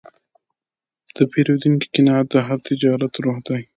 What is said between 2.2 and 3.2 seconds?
د هر تجارت